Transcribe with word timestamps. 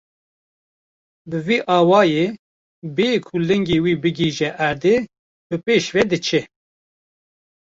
Bi 1.29 1.37
vî 1.45 1.57
awayî 1.77 2.25
bêyî 2.95 3.17
ku 3.27 3.35
lingê 3.47 3.77
wî 3.83 3.93
bighêje 4.03 4.49
erdê, 4.67 4.95
bi 5.49 5.55
pêş 5.65 5.85
ve 5.95 6.03
diçe. 6.09 6.41